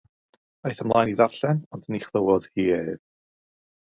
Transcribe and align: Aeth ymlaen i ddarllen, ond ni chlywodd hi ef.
Aeth 0.69 0.79
ymlaen 0.85 1.11
i 1.11 1.13
ddarllen, 1.19 1.59
ond 1.77 1.85
ni 1.95 2.01
chlywodd 2.05 2.47
hi 2.57 2.65
ef. 2.79 2.99